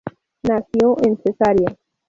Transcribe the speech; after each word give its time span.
Nació 0.41 0.97
en 1.05 1.15
Cesarea. 1.17 1.77